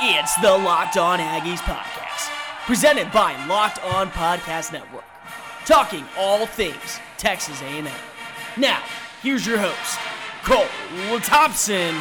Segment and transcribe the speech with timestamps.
[0.00, 2.30] It's the Locked On Aggies podcast,
[2.66, 5.02] presented by Locked On Podcast Network,
[5.66, 7.88] talking all things Texas A&M.
[8.56, 8.80] Now,
[9.22, 9.98] here's your host,
[10.44, 11.96] Cole Thompson.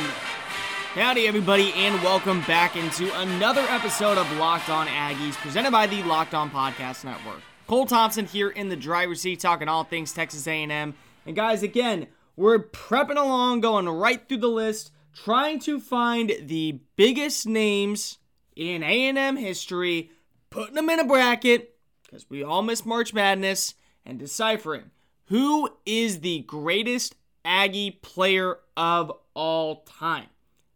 [0.94, 6.04] Howdy, everybody, and welcome back into another episode of Locked On Aggies, presented by the
[6.04, 7.42] Locked On Podcast Network.
[7.66, 10.94] Cole Thompson here in the driver's seat, talking all things Texas A&M.
[11.26, 12.06] And guys, again,
[12.36, 14.92] we're prepping along, going right through the list
[15.24, 18.18] trying to find the biggest names
[18.56, 20.12] in A&M history,
[20.50, 24.92] putting them in a bracket because we all miss March Madness and deciphering
[25.26, 30.28] who is the greatest Aggie player of all time.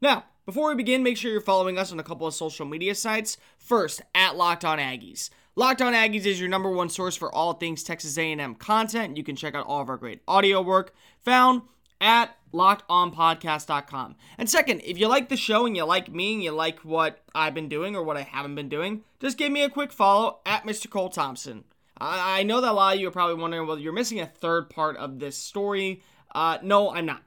[0.02, 2.96] Now, before we begin, make sure you're following us on a couple of social media
[2.96, 3.38] sites.
[3.58, 5.30] First, at Locked On Aggies.
[5.56, 9.18] Locked On Aggies is your number one source for all things Texas A&M content.
[9.18, 11.62] You can check out all of our great audio work found
[12.02, 14.16] at lockedonpodcast.com.
[14.38, 17.20] And second, if you like the show and you like me and you like what
[17.34, 20.40] I've been doing or what I haven't been doing, just give me a quick follow
[20.46, 20.90] at Mr.
[20.90, 21.64] Cole Thompson.
[21.98, 24.26] I, I know that a lot of you are probably wondering, well, you're missing a
[24.26, 26.04] third part of this story.
[26.34, 27.24] Uh, no, I'm not.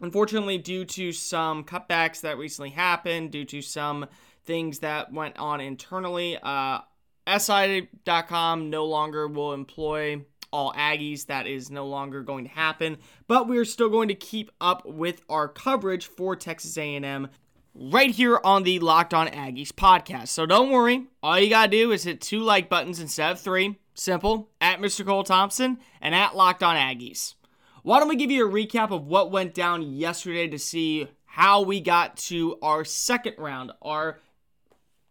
[0.00, 4.06] Unfortunately, due to some cutbacks that recently happened, due to some
[4.44, 6.80] things that went on internally, uh,
[7.26, 10.22] SI.com no longer will employ
[10.56, 11.26] all Aggies.
[11.26, 12.96] That is no longer going to happen,
[13.28, 17.28] but we're still going to keep up with our coverage for Texas A&M
[17.74, 20.28] right here on the Locked On Aggies podcast.
[20.28, 23.78] So don't worry, all you gotta do is hit two like buttons instead of three.
[23.92, 24.48] Simple.
[24.60, 25.04] At Mr.
[25.04, 27.34] Cole Thompson and at Locked On Aggies.
[27.82, 31.60] Why don't we give you a recap of what went down yesterday to see how
[31.60, 34.20] we got to our second round, our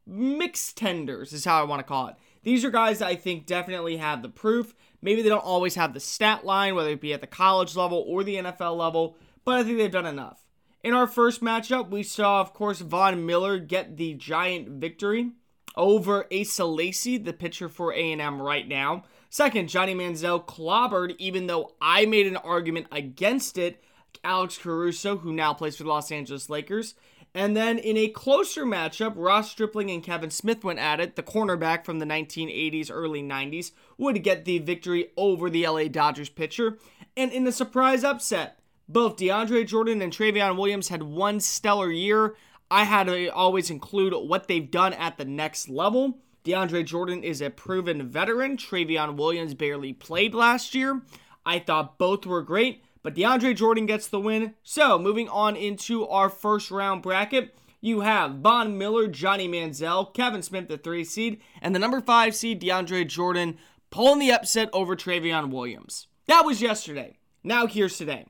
[0.07, 2.15] mixed tenders is how I want to call it.
[2.45, 4.75] These are guys I think definitely have the proof.
[5.05, 8.03] Maybe they don't always have the stat line, whether it be at the college level
[8.07, 10.47] or the NFL level, but I think they've done enough.
[10.83, 15.33] In our first matchup, we saw, of course, Von Miller get the giant victory
[15.75, 19.03] over Asa Lacy, the pitcher for A&M right now.
[19.29, 23.83] Second, Johnny Manziel clobbered, even though I made an argument against it,
[24.23, 26.95] Alex Caruso, who now plays for the Los Angeles Lakers.
[27.35, 31.17] And then in a closer matchup, Ross Stripling and Kevin Smith went at it.
[31.17, 36.29] The cornerback from the 1980s, early 90s would get the victory over the LA Dodgers
[36.29, 36.77] pitcher.
[37.17, 38.57] And in a surprise upset,
[38.87, 42.37] both DeAndre Jordan and Trayveon Williams had one stellar year.
[42.71, 46.19] I had to always include what they've done at the next level.
[46.45, 48.55] DeAndre Jordan is a proven veteran.
[48.55, 51.01] Trayveon Williams barely played last year.
[51.45, 54.55] I thought both were great but DeAndre Jordan gets the win.
[54.63, 60.41] So, moving on into our first round bracket, you have Von Miller, Johnny Manziel, Kevin
[60.41, 63.59] Smith, the three seed, and the number five seed, DeAndre Jordan,
[63.91, 66.07] pulling the upset over Trayveon Williams.
[66.25, 67.19] That was yesterday.
[67.43, 68.25] Now, here's today.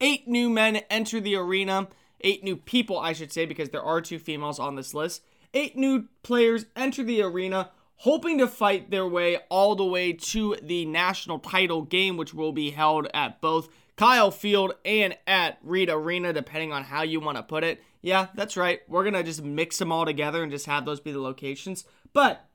[0.00, 1.88] Eight new men enter the arena.
[2.20, 5.24] Eight new people, I should say, because there are two females on this list.
[5.52, 10.56] Eight new players enter the arena hoping to fight their way all the way to
[10.62, 13.68] the national title game, which will be held at both
[14.00, 17.82] Kyle Field and at Reed Arena, depending on how you want to put it.
[18.00, 18.80] Yeah, that's right.
[18.88, 21.84] We're going to just mix them all together and just have those be the locations.
[22.14, 22.48] But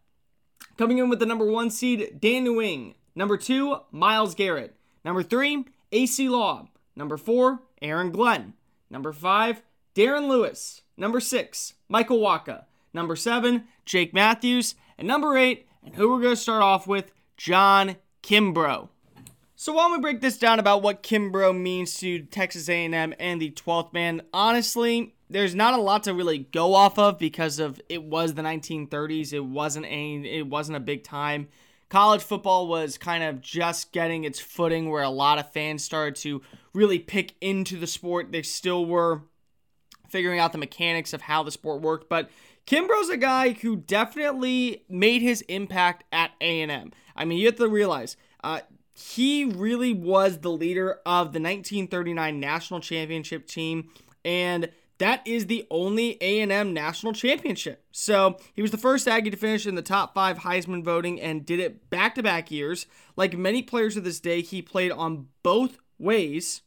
[0.75, 2.95] coming in with the number one seed, Dat Nguyen.
[3.13, 4.75] Number two, Myles Garrett.
[5.03, 6.67] Number three, Acie Law.
[6.95, 8.55] Number four, Aaron Glenn.
[8.89, 9.61] Number five,
[9.93, 10.81] Darren Lewis.
[10.97, 12.63] Number six, Michael Wacha.
[12.91, 14.73] Number seven, Jake Matthews.
[14.97, 18.89] And number eight, and who we're going to start off with, John Kimbrough.
[19.57, 23.51] So while we break this down about what Kimbrough means to Texas A&M and the
[23.51, 28.03] 12th man, honestly, there's not a lot to really go off of because of it
[28.03, 29.31] was the 1930s.
[29.31, 31.47] It wasn't a it wasn't a big time.
[31.87, 36.17] College football was kind of just getting its footing where a lot of fans started
[36.17, 36.41] to
[36.73, 38.33] really pick into the sport.
[38.33, 39.21] They still were
[40.09, 42.29] figuring out the mechanics of how the sport worked, but
[42.67, 46.91] Kimbrough's a guy who definitely made his impact at A&M.
[47.15, 48.61] I mean, you have to realize uh,
[48.95, 53.89] he really was the leader of the 1939 national championship team,
[54.23, 54.69] and
[54.99, 57.83] that is the only A&M national championship.
[57.91, 61.45] So he was the first Aggie to finish in the top five Heisman voting and
[61.45, 62.85] did it back-to-back years.
[63.17, 66.61] Like many players of this day, he played on both ways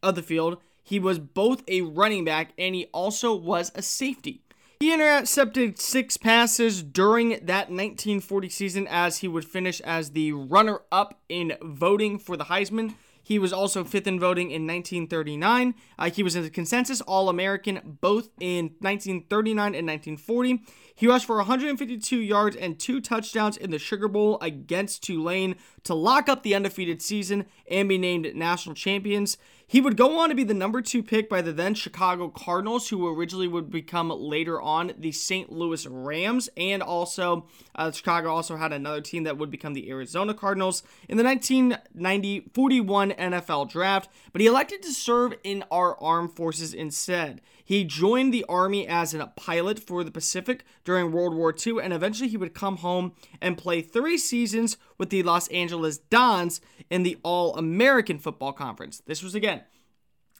[0.00, 0.58] of the field.
[0.84, 4.43] He was both a running back and he also was a safety.
[4.84, 10.82] He intercepted six passes during that 1940 season as he would finish as the runner
[10.92, 12.94] up in voting for the Heisman.
[13.22, 15.74] He was also fifth in voting in 1939.
[15.98, 20.62] Uh, he was a consensus All American both in 1939 and 1940.
[20.94, 25.94] He rushed for 152 yards and two touchdowns in the Sugar Bowl against Tulane to
[25.94, 29.38] lock up the undefeated season and be named national champions.
[29.66, 32.88] He would go on to be the number two pick by the then Chicago Cardinals,
[32.88, 35.50] who originally would become later on the St.
[35.50, 40.34] Louis Rams, and also uh, Chicago also had another team that would become the Arizona
[40.34, 44.10] Cardinals in the 1990 41 NFL draft.
[44.32, 47.40] But he elected to serve in our armed forces instead.
[47.64, 51.92] He joined the Army as a pilot for the Pacific during World War II, and
[51.92, 57.02] eventually he would come home and play three seasons with the Los Angeles Dons in
[57.02, 59.02] the All American Football Conference.
[59.06, 59.62] This was again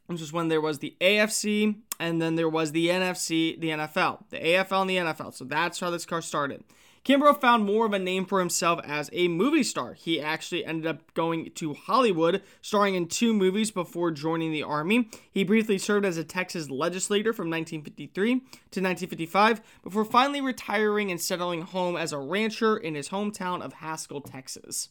[0.09, 4.29] this was when there was the AFC and then there was the NFC, the NFL,
[4.29, 5.35] the AFL and the NFL.
[5.35, 6.63] So that's how this car started.
[7.05, 9.93] Kimbrough found more of a name for himself as a movie star.
[9.93, 15.11] He actually ended up going to Hollywood, starring in two movies before joining the Army.
[15.31, 18.41] He briefly served as a Texas legislator from 1953 to
[18.81, 24.23] 1955 before finally retiring and settling home as a rancher in his hometown of Haskell,
[24.23, 24.89] Texas.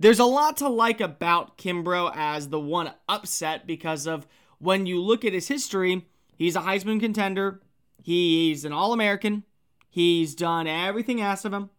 [0.00, 4.26] There's a lot to like about Kimbrough as the one upset because of
[4.58, 7.60] when you look at his history, he's a Heisman contender,
[8.02, 9.44] he's an All American,
[9.88, 11.70] he's done everything asked of him.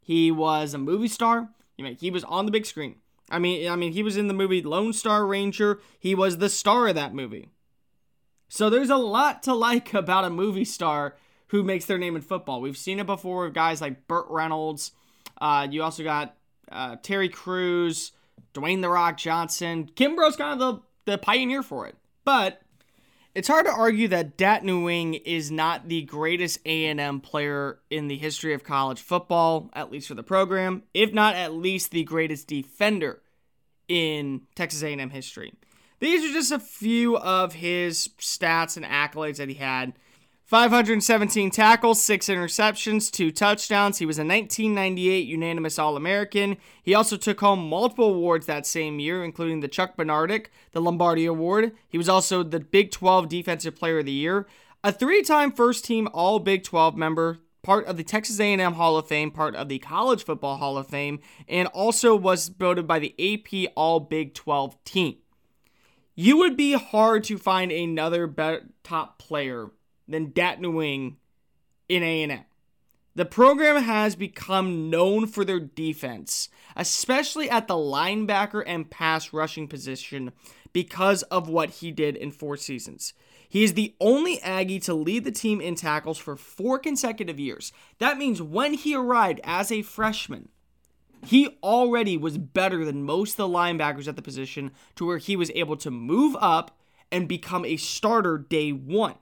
[0.00, 1.50] He was a movie star.
[1.76, 2.96] he was on the big screen.
[3.30, 5.80] I mean, I mean, he was in the movie Lone Star Ranger.
[5.98, 7.50] He was the star of that movie.
[8.48, 11.16] So there's a lot to like about a movie star
[11.48, 12.60] who makes their name in football.
[12.60, 14.92] We've seen it before with guys like Burt Reynolds.
[15.40, 16.36] Uh, you also got
[16.70, 18.12] uh, Terry Crews,
[18.54, 19.90] Dwayne The Rock Johnson.
[19.94, 21.96] Kimbrough's kind of the, the pioneer for it.
[22.24, 22.60] But
[23.38, 28.16] it's hard to argue that Dat Nguyen is not the greatest A&M player in the
[28.16, 32.48] history of college football, at least for the program, if not at least the greatest
[32.48, 33.22] defender
[33.86, 35.52] in Texas A&M history.
[36.00, 39.92] These are just a few of his stats and accolades that he had
[40.48, 43.98] 517 tackles, 6 interceptions, 2 touchdowns.
[43.98, 46.56] He was a 1998 unanimous All American.
[46.82, 51.26] He also took home multiple awards that same year, including the Chuck Bednarik, the Lombardi
[51.26, 51.72] Award.
[51.86, 54.46] He was also the Big 12 Defensive Player of the Year,
[54.82, 59.30] a three-time first-team All Big 12 member, part of the Texas A&M Hall of Fame,
[59.30, 63.70] part of the College Football Hall of Fame, and also was voted by the AP
[63.76, 65.16] All Big 12 team.
[66.14, 69.72] You would be hard to find another top player
[70.08, 71.16] than Dat Nguyen
[71.88, 72.44] in A&M.
[73.14, 79.66] The program has become known for their defense, especially at the linebacker and pass rushing
[79.66, 80.32] position
[80.72, 83.14] because of what he did in four seasons.
[83.48, 87.72] He is the only Aggie to lead the team in tackles for four consecutive years.
[87.98, 90.50] That means when he arrived as a freshman,
[91.24, 95.34] he already was better than most of the linebackers at the position to where he
[95.34, 96.78] was able to move up
[97.10, 99.16] and become a starter day one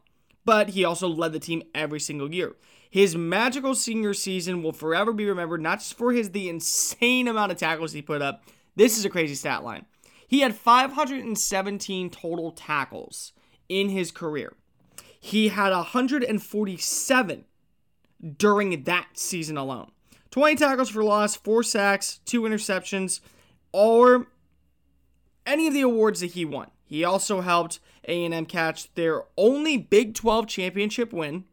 [0.46, 2.56] but he also led the team every single year.
[2.88, 7.52] His magical senior season will forever be remembered not just for his the insane amount
[7.52, 8.44] of tackles he put up.
[8.76, 9.84] This is a crazy stat line.
[10.26, 13.32] He had 517 total tackles
[13.68, 14.54] in his career.
[15.20, 17.44] He had 147
[18.38, 19.90] during that season alone.
[20.30, 23.20] 20 tackles for loss, 4 sacks, 2 interceptions,
[23.72, 24.28] or
[25.44, 26.70] any of the awards that he won.
[26.86, 31.44] He also helped A&M catch their only Big 12 championship win,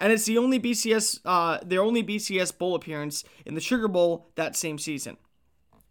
[0.00, 4.30] and it's the only BCS uh, their only BCS bowl appearance in the Sugar Bowl
[4.36, 5.16] that same season.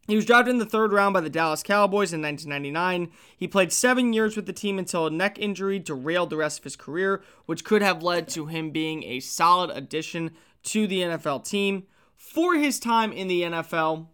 [0.07, 3.12] He was drafted in the third round by the Dallas Cowboys in 1999.
[3.36, 6.63] He played seven years with the team until a neck injury derailed the rest of
[6.63, 10.32] his career, which could have led to him being a solid addition
[10.63, 11.84] to the NFL team.
[12.15, 14.08] For his time in the NFL,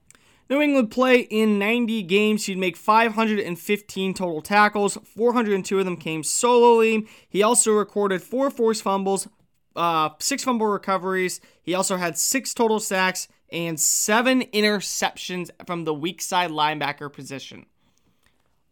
[0.54, 2.46] Nguyen play in 90 games.
[2.46, 4.98] He'd make 515 total tackles.
[5.04, 7.08] 402 of them came solely.
[7.28, 9.28] He also recorded four forced fumbles,
[9.76, 11.42] uh, six fumble recoveries.
[11.62, 17.66] He also had six total sacks and seven interceptions from the weak side linebacker position.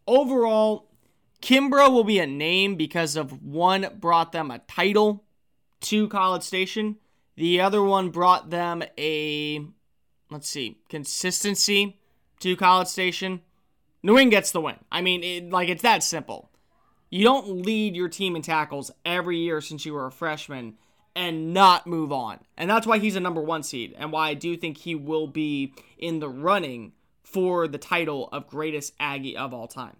[0.06, 0.88] Overall,
[1.40, 5.24] Kimbrough will be a name because of one brought them a title
[5.82, 6.96] to College Station.
[7.36, 9.64] The other one brought them a
[10.32, 12.00] let's see, consistency
[12.40, 13.40] to College Station.
[14.04, 14.76] Nguyen gets the win.
[14.90, 16.50] I mean, it, like it's that simple.
[17.10, 20.78] You don't lead your team in tackles every year since you were a freshman
[21.14, 22.40] and not move on.
[22.56, 25.26] And that's why he's a number one seed and why I do think he will
[25.26, 29.96] be in the running for the title of greatest Aggie of all time.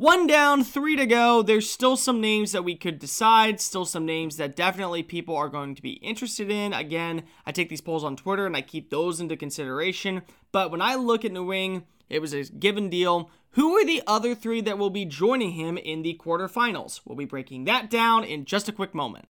[0.00, 1.42] One down, three to go.
[1.42, 5.50] There's still some names that we could decide, still some names that definitely people are
[5.50, 6.72] going to be interested in.
[6.72, 10.22] Again, I take these polls on Twitter and I keep those into consideration.
[10.52, 13.30] But when I look at Nguyen, it was a given deal.
[13.50, 17.02] Who are the other three that will be joining him in the quarterfinals?
[17.04, 19.26] We'll be breaking that down in just a quick moment.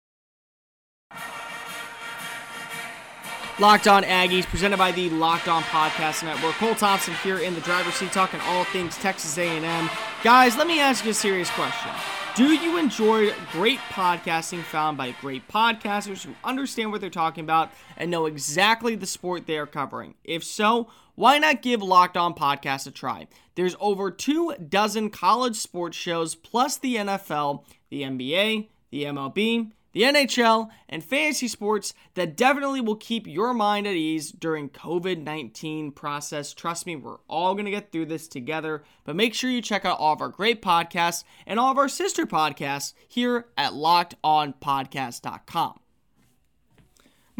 [3.60, 6.54] Locked On Aggies, presented by the Locked On Podcast Network.
[6.54, 9.90] Cole Thompson here in the driver's seat, talking all things Texas A&M.
[10.22, 11.90] Guys, let me ask you a serious question.
[12.36, 17.72] Do you enjoy great podcasting found by great podcasters who understand what they're talking about
[17.96, 20.14] and know exactly the sport they are covering?
[20.22, 23.26] If so, why not give Locked On Podcast a try?
[23.56, 30.02] There's over two dozen college sports shows, plus the NFL, the NBA, the MLB, the
[30.02, 36.52] NHL, and fantasy sports that definitely will keep your mind at ease during COVID-19 process.
[36.52, 39.84] Trust me, we're all going to get through this together, but make sure you check
[39.84, 45.80] out all of our great podcasts and all of our sister podcasts here at lockedonpodcast.com.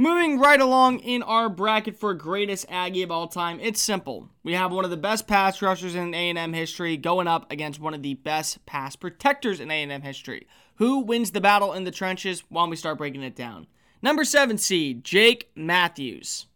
[0.00, 4.28] Moving right along in our bracket for greatest Aggie of all time, it's simple.
[4.44, 7.94] We have one of the best pass rushers in A&M history going up against one
[7.94, 10.46] of the best pass protectors in A&M history.
[10.76, 12.44] Who wins the battle in the trenches?
[12.48, 13.66] Why don't we start breaking it down?
[14.00, 16.46] Number seven seed, Jake Matthews.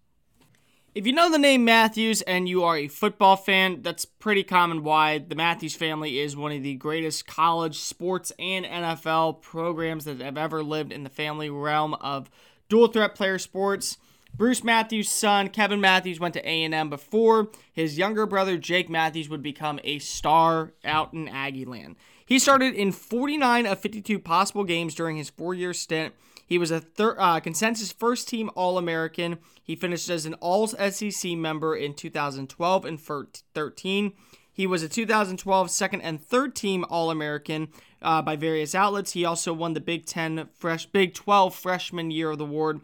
[0.95, 4.85] If you know the name Matthews and you are a football fan, that's pretty common
[4.85, 10.21] why the Matthews family is one of the greatest college sports and NFL programs that
[10.21, 12.31] have ever lived in the family realm of
[12.73, 13.99] dual threat player sports.
[14.35, 19.43] Bruce Matthews' son, Kevin Matthews, went to A&M before his younger brother, Jake Matthews, would
[19.43, 21.97] become a star out in Aggie land.
[22.25, 26.15] He started in 49 of 52 possible games during his four-year stint.
[26.47, 29.37] He was a thir- uh, consensus first team All American.
[29.63, 34.13] He finished as an All SEC member in 2012 and 13.
[34.53, 37.69] He was a 2012 second and third team All American
[38.03, 39.13] uh, by various outlets.
[39.13, 42.81] He also won the Big 10 fresh Big 12 Freshman Year of the Award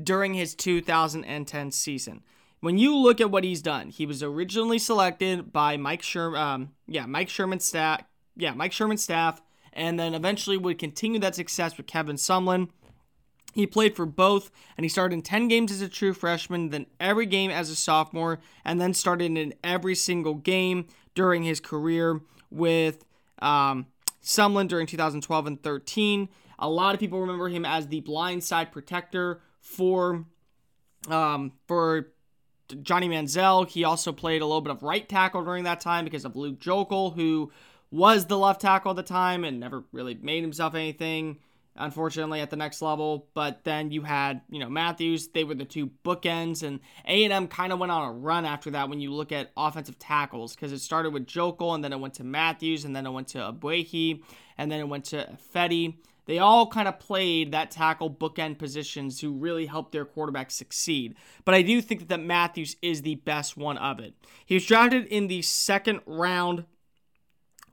[0.00, 2.22] during his 2010 season.
[2.60, 6.70] When you look at what he's done, he was originally selected by Mike Sherman, um,
[6.86, 8.04] yeah, Mike Sherman's staff,
[8.36, 9.42] yeah, Mike Sherman's staff,
[9.72, 12.68] and then eventually would continue that success with Kevin Sumlin.
[13.52, 16.86] He played for both, and he started in 10 games as a true freshman, then
[16.98, 22.20] every game as a sophomore, and then started in every single game during his career
[22.50, 23.04] with
[23.40, 23.86] um,
[24.22, 26.28] Sumlin during 2012 and 13.
[26.58, 30.24] A lot of people remember him as the blindside protector for
[31.08, 32.12] um, for
[32.82, 33.68] Johnny Manziel.
[33.68, 36.60] He also played a little bit of right tackle during that time because of Luke
[36.60, 37.50] Joeckel, who
[37.90, 41.38] was the left tackle at the time and never really made himself anything,
[41.76, 43.28] unfortunately, at the next level.
[43.34, 45.28] But then you had, you know, Matthews.
[45.28, 48.88] They were the two bookends, and A&M kind of went on a run after that
[48.88, 52.14] when you look at offensive tackles because it started with Joeckel and then it went
[52.14, 54.22] to Matthews, and then it went to Ogbuehi,
[54.58, 55.94] and then it went to Ifedi
[56.26, 61.16] they all kind of played that tackle bookend positions who really helped their quarterback succeed.
[61.44, 64.14] But I do think that Matthews is the best one of it.
[64.46, 66.64] He was drafted in the second round.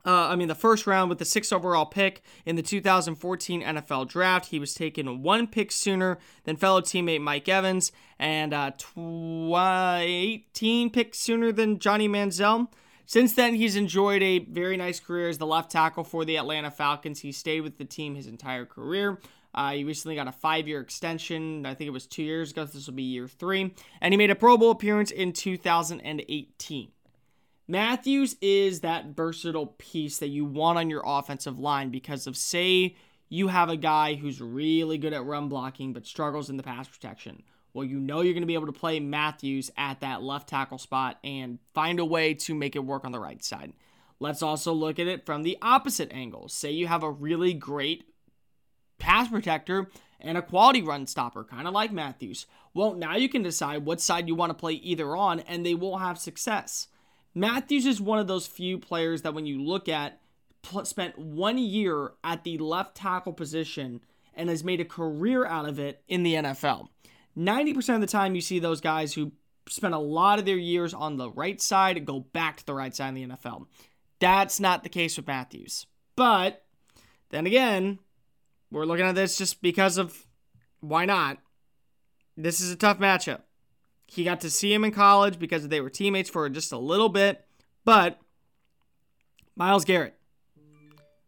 [0.04, 4.08] Uh, I mean, the first round with the sixth overall pick in the 2014 NFL
[4.08, 4.46] draft.
[4.46, 10.90] He was taken one pick sooner than fellow teammate Mike Evans and uh, tw- 18
[10.90, 12.68] picks sooner than Johnny Manziel.
[13.04, 16.70] Since then, he's enjoyed a very nice career as the left tackle for the Atlanta
[16.70, 17.20] Falcons.
[17.20, 19.18] He stayed with the team his entire career.
[19.52, 21.66] Uh, he recently got a five year extension.
[21.66, 22.64] I think it was two years ago.
[22.64, 23.74] This will be year three.
[24.00, 26.92] And he made a Pro Bowl appearance in 2018.
[27.70, 32.96] Matthews is that versatile piece that you want on your offensive line because of, say,
[33.28, 36.88] you have a guy who's really good at run blocking but struggles in the pass
[36.88, 40.48] protection well, you know you're going to be able to play Matthews at that left
[40.48, 43.72] tackle spot and find a way to make it work on the right side.
[44.18, 46.48] Let's also look at it from the opposite angle.
[46.48, 48.04] Say you have a really great
[48.98, 52.46] pass protector and a quality run stopper, kind of like Matthews.
[52.74, 55.74] Well, now you can decide what side you want to play either on, and they
[55.74, 56.88] will have success.
[57.34, 60.20] Matthews is one of those few players that when you look at,
[60.84, 64.00] spent one year at the left tackle position
[64.34, 66.88] and has made a career out of it in the NFL.
[67.36, 69.32] 90% of the time, you see those guys who
[69.68, 72.94] spend a lot of their years on the right side go back to the right
[72.94, 73.66] side in the NFL.
[74.18, 75.86] That's not the case with Matthews.
[76.16, 76.64] But
[77.30, 77.98] then again,
[78.70, 80.26] we're looking at this just because of
[80.80, 81.38] why not?
[82.36, 83.40] This is a tough matchup.
[84.12, 87.08] He got to see him in college because they were teammates for just a little
[87.08, 87.46] bit,
[87.84, 88.18] but
[89.54, 90.18] Myles Garrett.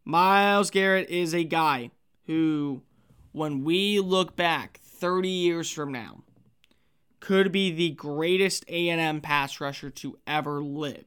[0.04, 1.92] Myles Garrett is a guy
[2.26, 2.82] who,
[3.30, 6.24] when we look back 30 years from now
[7.20, 11.04] could be the greatest A&M pass rusher to ever live.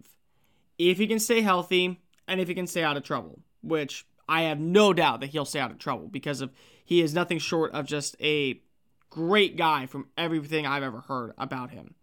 [0.78, 4.44] If he can stay healthy and if he can stay out of trouble, which I
[4.44, 6.54] have no doubt that he'll stay out of trouble because of
[6.86, 8.62] he is nothing short of just a
[9.16, 11.96] great guy from everything I've ever heard about him.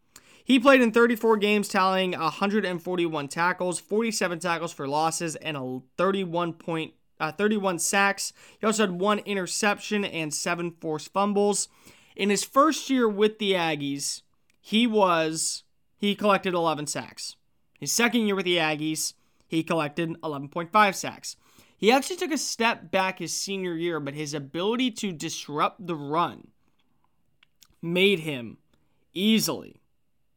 [0.42, 6.54] He played in 34 games, tallying 141 tackles, 47 tackles for losses, and a 31
[6.54, 8.32] point uh, 31 sacks.
[8.58, 11.68] He also had one interception and seven forced fumbles.
[12.16, 14.22] In his first year with the Aggies,
[14.58, 15.64] he was
[15.98, 17.36] he collected 11 sacks.
[17.78, 19.12] His second year with the Aggies,
[19.46, 21.36] he collected 11.5 sacks.
[21.76, 25.94] He actually took a step back his senior year, but his ability to disrupt the
[25.94, 26.51] run
[27.82, 28.58] made him
[29.12, 29.82] easily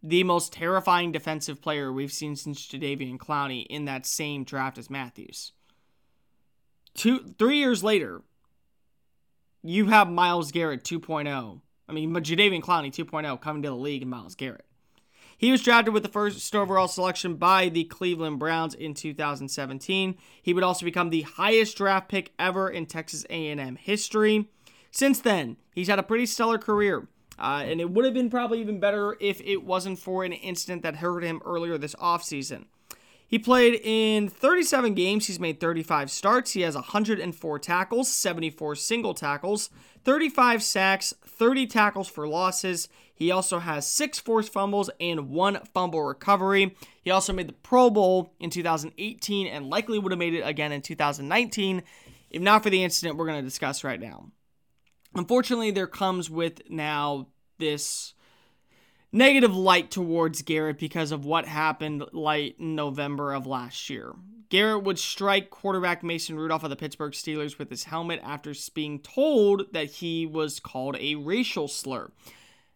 [0.01, 4.89] the most terrifying defensive player we've seen since Jadeveon Clowney in that same draft as
[4.89, 5.51] Matthews.
[6.93, 8.21] Two, three years later,
[9.63, 11.61] you have Myles Garrett 2.0.
[11.87, 14.65] I mean, Jadeveon Clowney 2.0 coming to the league and Myles Garrett.
[15.37, 20.17] He was drafted with the first overall selection by the Cleveland Browns in 2017.
[20.41, 24.49] He would also become the highest draft pick ever in Texas A&M history.
[24.91, 27.09] Since then, he's had a pretty stellar career.
[27.37, 30.83] Uh, and it would have been probably even better if it wasn't for an incident
[30.83, 32.65] that hurt him earlier this offseason.
[33.27, 35.27] He played in 37 games.
[35.27, 36.51] He's made 35 starts.
[36.51, 39.69] He has 104 tackles, 74 single tackles,
[40.03, 42.87] 35 sacks, 30 tackles for losses.
[43.13, 46.75] He also has six forced fumbles and one fumble recovery.
[47.01, 50.71] He also made the Pro Bowl in 2018 and likely would have made it again
[50.71, 51.81] in 2019
[52.35, 54.29] if not for the incident we're going to discuss right now.
[55.15, 58.13] Unfortunately, there comes with now this
[59.11, 64.13] negative light towards Garrett because of what happened late in November of last year.
[64.49, 68.99] Garrett would strike quarterback Mason Rudolph of the Pittsburgh Steelers with his helmet after being
[68.99, 72.11] told that he was called a racial slur.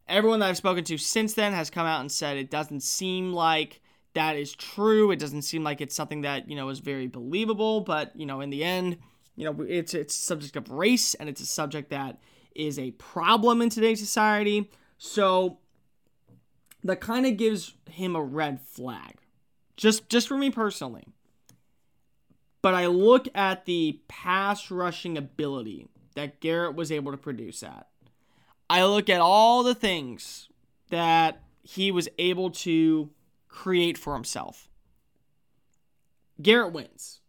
[0.08, 3.34] Everyone that I've spoken to since then has come out and said it doesn't seem
[3.34, 3.82] like
[4.14, 5.12] that is true.
[5.12, 8.42] It doesn't seem like it's something that, you know, is very believable, but, you know,
[8.42, 8.98] in the end,
[9.40, 12.20] you know, it's it's a subject of race and it's a subject that
[12.54, 14.70] is a problem in today's society.
[14.98, 15.60] So
[16.84, 19.16] that kind of gives him a red flag.
[19.78, 21.06] Just just for me personally.
[22.62, 27.88] But I look at the pass rushing ability that Garrett was able to produce at.
[28.70, 30.50] I look at all the things
[30.90, 33.10] that he was able to
[33.48, 34.68] create for himself.
[36.42, 37.22] Garrett wins.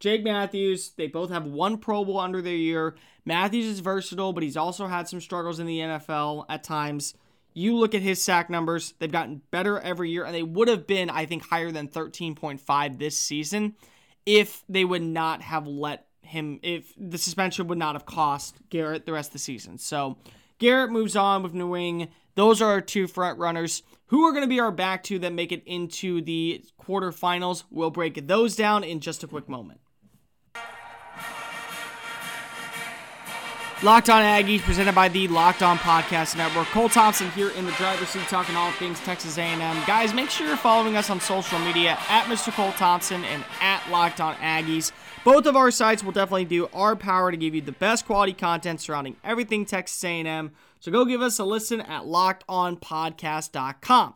[0.00, 2.96] Jake Matthews, they both have one Pro Bowl under their year.
[3.26, 7.14] Matthews is versatile, but he's also had some struggles in the NFL at times.
[7.52, 10.86] You look at his sack numbers, they've gotten better every year, and they would have
[10.86, 13.76] been, I think, higher than 13.5 this season
[14.24, 19.04] if they would not have let him, if the suspension would not have cost Garrett
[19.04, 19.78] the rest of the season.
[19.78, 20.16] So
[20.58, 22.08] Garrett moves on with Nguyen.
[22.36, 23.82] Those are our two front runners.
[24.06, 27.64] Who are going to be our back two that make it into the quarterfinals?
[27.70, 29.80] We'll break those down in just a quick moment.
[33.82, 36.66] Locked On Aggies, presented by the Locked On Podcast Network.
[36.66, 39.58] Cole Thompson here in the driver's seat, talking all things Texas A&M.
[39.86, 42.52] Guys, make sure you're following us on social media at Mr.
[42.52, 44.92] Cole Thompson and at Locked On Aggies.
[45.24, 48.34] Both of our sites will definitely do our power to give you the best quality
[48.34, 50.50] content surrounding everything Texas A&M.
[50.80, 54.14] So go give us a listen at LockedOnPodcast.com.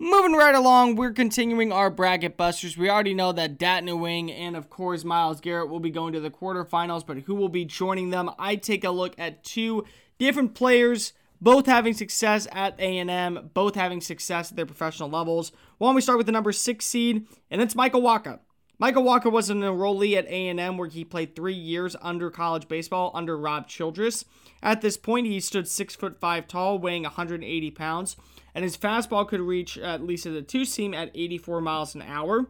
[0.00, 2.78] Moving right along, we're continuing our bracket busters.
[2.78, 6.20] We already know that Dat Nguyen and, of course, Myles Garrett will be going to
[6.20, 8.30] the quarterfinals, but who will be joining them?
[8.38, 9.84] I take a look at two
[10.16, 15.50] different players, both having success at A&M, both having success at their professional levels.
[15.78, 18.38] Why don't we start with the number six seed, and it's Michael Wacha.
[18.78, 23.10] Michael Wacha was an enrollee at A&M where he played three years under college baseball
[23.14, 24.24] under Rob Childress.
[24.62, 28.16] At this point, he stood six foot five tall, weighing 180 pounds
[28.54, 32.02] and his fastball could reach at least at a two seam at 84 miles an
[32.02, 32.46] hour,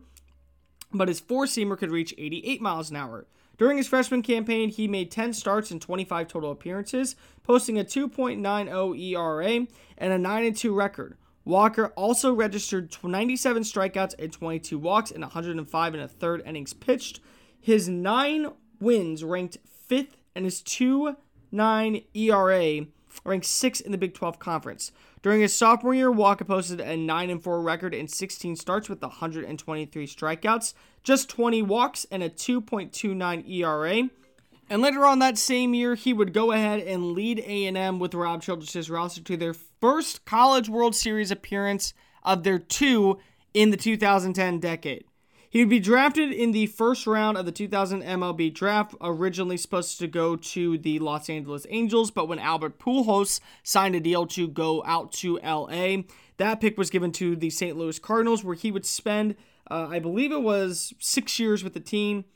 [0.92, 3.26] but his four seamer could reach 88 miles an hour.
[3.58, 8.98] During his freshman campaign, he made 10 starts and 25 total appearances, posting a 2.90
[8.98, 9.66] ERA
[9.98, 11.16] and a 9 2 record.
[11.46, 17.20] Wacha also registered 97 strikeouts and 22 walks in 105 and a third innings pitched.
[17.58, 21.16] His nine wins ranked fifth, and his 2
[21.50, 22.86] 9 ERA
[23.24, 24.92] ranked sixth in the Big 12 Conference.
[25.22, 30.06] During his sophomore year, Wacha posted a 9 4 record in 16 starts with 123
[30.06, 34.08] strikeouts, just 20 walks, and a 2.29 ERA.
[34.70, 38.42] And later on that same year, he would go ahead and lead A&M with Rob
[38.42, 43.18] Childress' roster to their first College World Series appearance of their two
[43.54, 45.04] in the 2010 decade.
[45.50, 49.98] He would be drafted in the first round of the 2000 MLB draft, originally supposed
[49.98, 54.46] to go to the Los Angeles Angels, but when Albert Pujols signed a deal to
[54.46, 56.02] go out to LA,
[56.36, 57.78] that pick was given to the St.
[57.78, 59.36] Louis Cardinals, where he would spend,
[59.70, 62.26] uh, I believe it was six years with the team.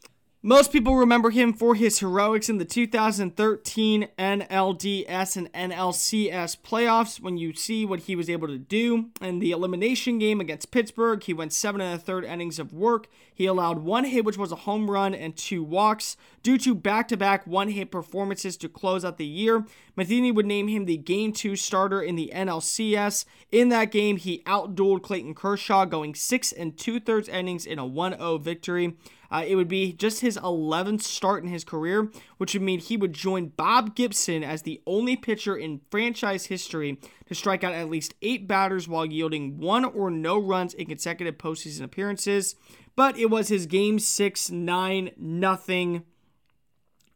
[0.45, 7.37] Most people remember him for his heroics in the 2013 NLDS and NLCS playoffs when
[7.37, 9.11] you see what he was able to do.
[9.21, 13.07] In the elimination game against Pittsburgh, he went seven and a third innings of work.
[13.33, 16.17] He allowed one hit, which was a home run, and two walks.
[16.43, 20.47] Due to back to back one hit performances to close out the year, Matheny would
[20.47, 23.27] name him the game two starter in the NLCS.
[23.53, 27.87] In that game, he outdueled Clayton Kershaw, going six and two thirds innings in a
[27.87, 28.97] 1 0 victory.
[29.33, 32.99] Uh, it would be just his 11th start in his career, which would mean he
[32.99, 37.89] would join Bob Gibson as the only pitcher in franchise history to strike out at
[37.89, 42.57] least eight batters while yielding one or no runs in consecutive postseason appearances.
[42.95, 46.03] But it was his game six, nine, nothing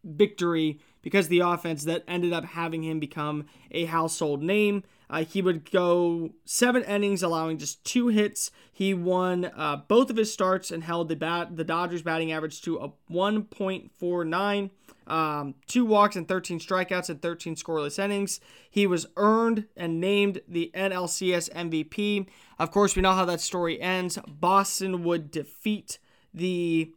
[0.02, 4.84] victory because the offense that ended up having him become a household name.
[5.08, 8.50] Uh, he would go seven innings, allowing just two hits.
[8.72, 12.60] He won uh, both of his starts and held the bat the Dodgers batting average
[12.62, 14.70] to a 1.49.
[15.06, 18.40] Um, two walks and 13 strikeouts and 13 scoreless innings.
[18.68, 22.26] He was earned and named the NLCS MVP.
[22.58, 24.18] Of course, we know how that story ends.
[24.26, 26.00] Boston would defeat
[26.34, 26.92] the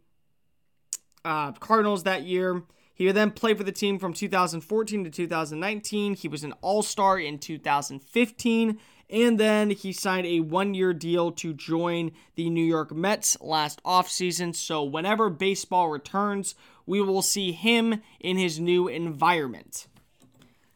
[1.24, 2.64] uh, Cardinals that year.
[3.00, 6.16] He then play for the team from 2014 to 2019.
[6.16, 8.78] He was an All Star in 2015.
[9.08, 13.82] And then he signed a one year deal to join the New York Mets last
[13.84, 14.54] offseason.
[14.54, 19.86] So, whenever baseball returns, we will see him in his new environment.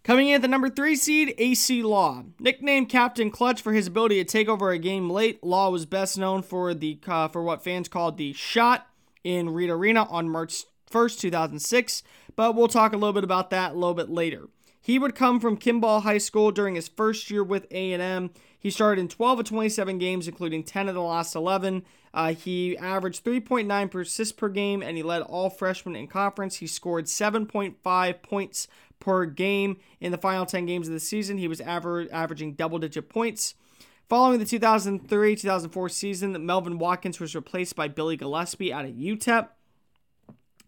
[0.03, 2.25] Coming in at the number three seed, Acie Law.
[2.41, 6.17] Nicknamed Captain Clutch for his ability to take over a game late, Law was best
[6.17, 8.87] known for the uh, for what fans called the shot
[9.23, 12.03] in Reed Arena on March 1st, 2006,
[12.37, 14.49] but we'll talk a little bit about that a little bit later.
[14.81, 18.31] He would come from Kimball High School during his first year with A&M.
[18.59, 21.85] He started in 12 of 27 games, including 10 of the last 11.
[22.13, 26.57] Uh, he averaged 3.9 assists per game, and he led all freshmen in conference.
[26.57, 28.69] He scored 7.5 points
[29.01, 31.39] per game in the final 10 games of the season.
[31.39, 33.55] He was aver- averaging double-digit points.
[34.11, 39.49] Following the 2003-2004 season, Melvin Watkins was replaced by Billy Gillispie out of UTEP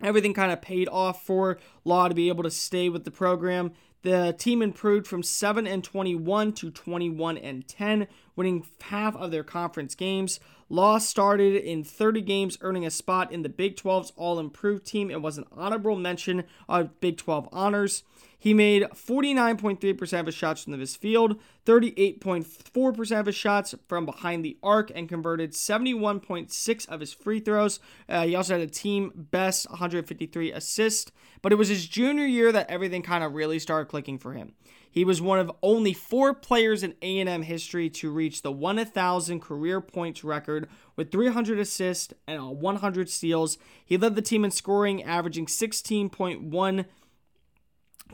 [0.03, 3.73] everything kind of paid off for Law to be able to stay with the program.
[4.03, 8.07] The team improved from 7 and 21 to 21 and 10,
[8.37, 10.39] winning half of their conference games.
[10.69, 15.11] Law started in 30 games, earning a spot in the Big 12's All Improved team
[15.11, 18.05] and was an honorable mention of Big 12 honors.
[18.39, 24.45] He made 49.3% of his shots from his field, 38.4% of his shots from behind
[24.45, 27.81] the arc, and converted 71.6 of his free throws.
[28.09, 31.11] Uh, he also had a team best 153 assists,
[31.43, 34.53] but it was his junior year that everything kind of really started clicking for him.
[34.91, 39.81] He was one of only four players in A&M history to reach the 1,000 career
[39.83, 43.59] points record with 300 assists and 100 steals.
[43.85, 46.87] He led the team in scoring, averaging 16.1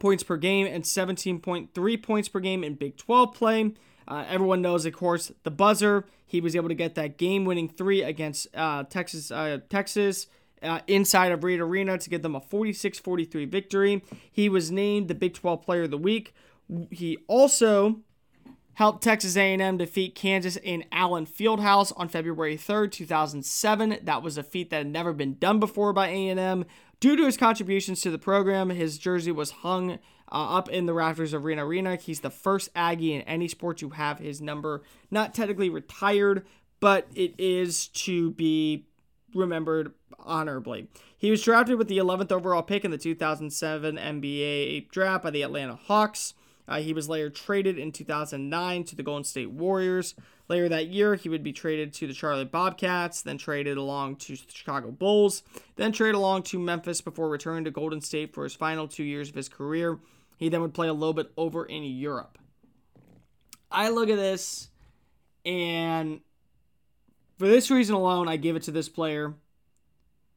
[0.00, 3.72] points per game and 17.3 points per game in Big 12 play.
[4.08, 6.06] Uh, everyone knows, of course, the buzzer.
[6.26, 9.30] He was able to get that game-winning three against uh, Texas.
[9.30, 10.26] Uh, Texas.
[10.62, 14.04] Uh, inside of Reed Arena to give them a 46-43 victory.
[14.30, 16.32] He was named the Big 12 Player of the Week.
[16.88, 18.02] He also
[18.74, 23.98] helped Texas A&M defeat Kansas in Allen Fieldhouse on February 3rd, 2007.
[24.02, 26.64] That was a feat that had never been done before by A&M.
[27.02, 29.94] Due to his contributions to the program, his jersey was hung
[30.30, 31.96] uh, up in the rafters of Arena Arena.
[31.96, 36.46] He's the first Aggie in any sport to have his number not technically retired,
[36.78, 38.86] but it is to be
[39.34, 40.86] remembered honorably.
[41.18, 45.42] He was drafted with the 11th overall pick in the 2007 NBA draft by the
[45.42, 46.34] Atlanta Hawks.
[46.68, 50.14] Uh, he was later traded in 2009 to the Golden State Warriors.
[50.52, 54.36] Later that year, he would be traded to the Charlotte Bobcats, then traded along to
[54.36, 55.42] the Chicago Bulls,
[55.76, 59.30] then traded along to Memphis before returning to Golden State for his final two years
[59.30, 59.98] of his career.
[60.36, 62.36] He then would play a little bit over in Europe.
[63.70, 64.68] I look at this,
[65.46, 66.20] and
[67.38, 69.32] for this reason alone, I give it to this player.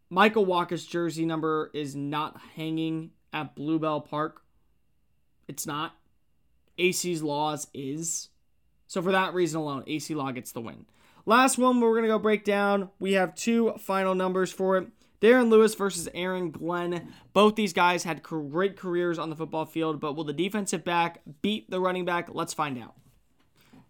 [0.10, 4.43] Michael Wacha's jersey number is not hanging at Bluebell Park.
[5.49, 5.93] It's not.
[6.80, 8.30] Acie's Laws is.
[8.88, 10.86] So for that reason alone, Acie Law gets the win.
[11.26, 12.89] Last one we're going to go break down.
[13.00, 14.88] We have two final numbers for it.
[15.21, 17.13] Darren Lewis versus Aaron Glenn.
[17.34, 21.21] Both these guys had great careers on the football field, but will the defensive back
[21.41, 22.30] beat the running back?
[22.32, 22.93] Let's find out.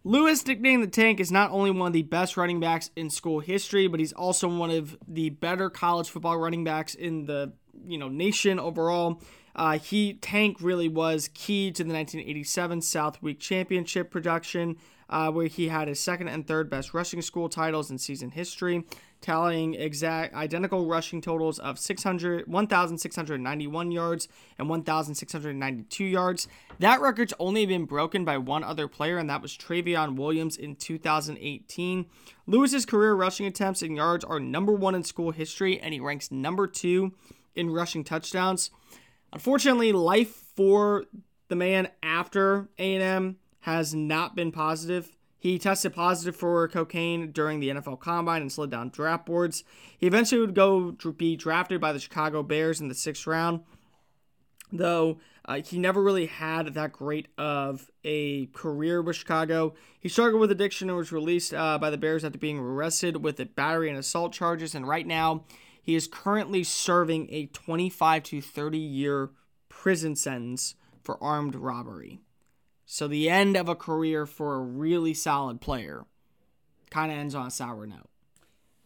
[0.05, 3.39] Lewis, nicknamed the Tank, is not only one of the best running backs in school
[3.39, 7.53] history, but he's also one of the better college football running backs in the
[7.88, 9.21] you know nation overall.
[9.56, 14.76] Uh, he Tank really was key to the 1987 Southwest Championship production,
[15.10, 18.84] uh, where he had his second and third best rushing school titles in season history.
[19.22, 24.28] tallying exact identical rushing totals of 600 1691 yards
[24.60, 26.48] and 1692 yards.
[26.78, 30.76] That record's only been broken by one other player and that was Trayveon Williams in
[30.76, 32.06] 2018.
[32.46, 36.30] Lewis's career rushing attempts and yards are number 1 in school history and he ranks
[36.30, 37.12] number 2
[37.56, 38.70] in rushing touchdowns.
[39.36, 41.04] Unfortunately, life for
[41.50, 45.12] the man after A&M has not been positive.
[45.38, 49.65] He tested positive for cocaine during the NFL Combine and slid down draft boards.
[49.98, 53.60] He eventually would go be drafted by the Chicago Bears in the sixth round,
[54.71, 59.74] though uh, he never really had that great of a career with Chicago.
[60.00, 63.38] He struggled with addiction and was released uh, by the Bears after being arrested with
[63.41, 64.74] a battery and assault charges.
[64.74, 65.43] And right now,
[65.86, 69.30] he is currently serving a 25 to 30 year
[69.69, 72.21] prison sentence for armed robbery.
[72.88, 76.06] So the end of a career for a really solid player
[76.89, 78.10] kind of ends on a sour note.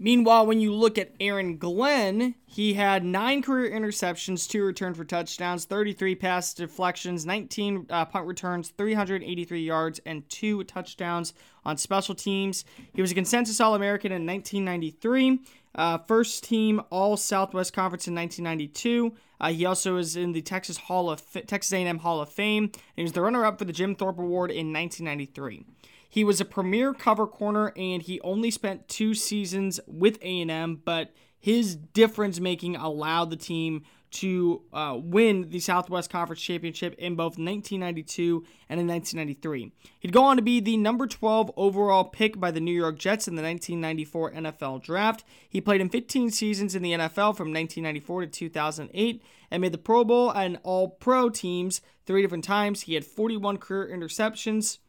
[0.01, 5.03] Meanwhile, when you look at Aaron Glenn, he had nine career interceptions, two returns for
[5.03, 11.33] touchdowns, 33 pass deflections, 19 uh, punt returns, 383 yards, and two touchdowns
[11.65, 12.63] on special teams.
[12.93, 15.41] He was a consensus All American in 1993,
[15.75, 19.13] uh, first team All Southwest Conference in 1992.
[19.41, 22.71] Uh, he also is in the Texas Hall of Texas A&M Hall of Fame.
[22.95, 25.65] He was the runner-up for the Jim Thorpe Award in 1993.
[26.09, 31.13] He was a premier cover corner, and he only spent two seasons with A&M, but
[31.39, 37.37] his difference making allowed the team to uh, win the Southwest Conference Championship in both
[37.37, 39.71] 1992 and in 1993.
[39.99, 43.27] He'd go on to be the number 12 overall pick by the New York Jets
[43.27, 45.23] in the 1994 NFL Draft.
[45.47, 49.77] He played in 15 seasons in the NFL from 1994 to 2008 and made the
[49.77, 52.81] Pro Bowl and All Pro teams three different times.
[52.81, 54.79] He had 41 career interceptions,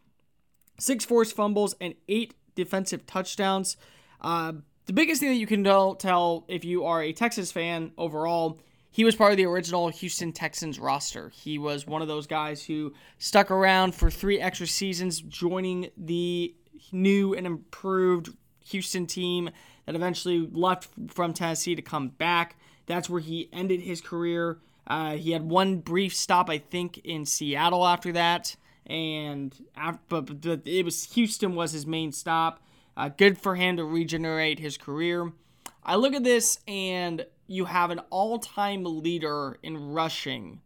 [0.78, 3.76] six forced fumbles, and eight defensive touchdowns.
[4.20, 4.52] Uh,
[4.86, 9.04] the biggest thing that you can tell if you are a Texas fan overall he
[9.04, 11.30] was part of the original Houston Texans roster.
[11.30, 16.54] He was one of those guys who stuck around for three extra seasons, joining the
[16.90, 18.30] new and improved
[18.66, 19.50] Houston team
[19.86, 22.56] that eventually left from Tennessee to come back.
[22.86, 24.58] That's where he ended his career.
[24.86, 30.40] Uh, he had one brief stop, I think, in Seattle after that, and after, but,
[30.40, 32.60] but it was Houston was his main stop.
[32.96, 35.32] Uh, good for him to regenerate his career.
[35.84, 40.60] I look at this and you have an all-time leader in rushing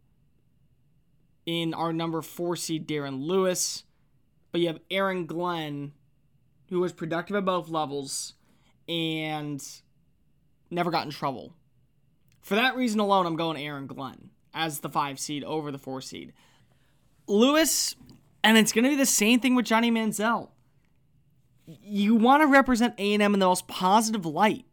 [1.47, 3.85] in our number four seed Darren Lewis,
[4.51, 5.93] but you have Aaron Glenn,
[6.69, 8.35] who was productive at both levels
[8.87, 9.67] and
[10.69, 11.55] never got in trouble.
[12.43, 16.01] For that reason alone, I'm going Aaron Glenn as the five seed over the four
[16.01, 16.33] seed.
[17.25, 17.95] Lewis,
[18.43, 20.49] and it's going to be the same thing with Johnny Manziel.
[21.65, 24.65] You want to represent A&M in the most positive light.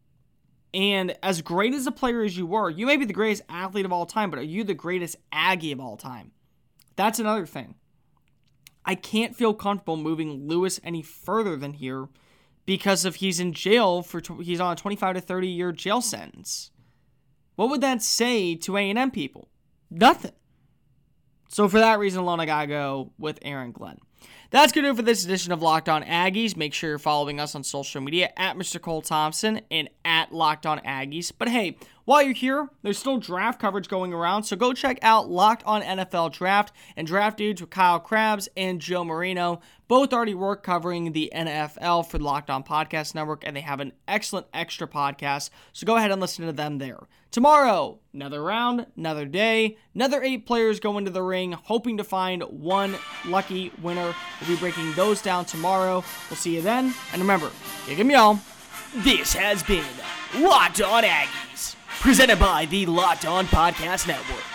[0.75, 3.85] And as great as a player as you were, you may be the greatest athlete
[3.85, 6.33] of all time, but are you the greatest Aggie of all time?
[6.97, 7.75] That's another thing.
[8.85, 12.09] I can't feel comfortable moving Lewis any further than here
[12.67, 16.71] because if he's in jail for he's on a 25 to 30 year jail sentence.
[17.55, 19.49] What would that say to A&M people?
[19.91, 20.33] Nothing.
[21.49, 23.99] So for that reason alone, I gotta go with Aaron Glenn.
[24.53, 26.59] That's going to do it for this edition of Locked On Aggies.
[26.59, 28.79] Make sure you're following us on social media at Mr.
[28.79, 31.33] Cole Thompson and at Locked On Aggies.
[31.37, 35.31] But hey, while you're here, there's still draft coverage going around, so go check out
[35.31, 39.61] Locked On NFL Draft and Draft Dudes with Kyle Crabbs and Joe Marino.
[39.88, 43.81] Both already work covering the NFL for the Locked On Podcast Network, and they have
[43.81, 46.99] an excellent extra podcast, so go ahead and listen to them there.
[47.31, 52.43] Tomorrow, another round, another day, another eight players go into the ring, hoping to find
[52.43, 52.95] one
[53.27, 54.15] lucky winner.
[54.41, 56.05] We'll be breaking those down tomorrow.
[56.29, 57.51] We'll see you then, and remember,
[57.87, 58.38] gig 'em y'all.
[58.97, 59.85] This has been
[60.38, 61.52] Locked On Aggies,
[62.03, 64.52] presented by the Locked On Podcast Network.